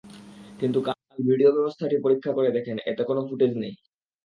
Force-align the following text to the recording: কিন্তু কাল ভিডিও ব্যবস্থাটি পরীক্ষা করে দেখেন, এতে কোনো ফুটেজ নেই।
কিন্তু 0.59 0.79
কাল 0.87 0.99
ভিডিও 1.29 1.51
ব্যবস্থাটি 1.55 1.95
পরীক্ষা 2.05 2.31
করে 2.37 2.49
দেখেন, 2.57 2.77
এতে 2.85 3.03
কোনো 3.03 3.21
ফুটেজ 3.27 3.51
নেই। 3.57 3.73